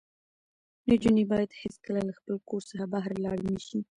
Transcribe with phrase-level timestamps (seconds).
[0.89, 3.79] نجونې باید هېڅکله له خپل کور څخه بهر لاړې نه شي.